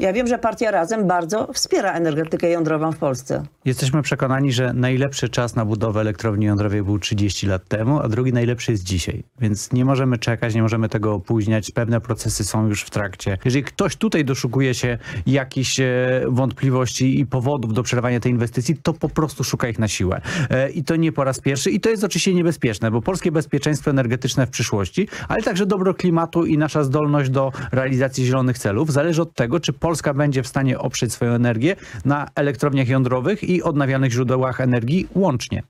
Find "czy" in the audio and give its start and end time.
29.60-29.72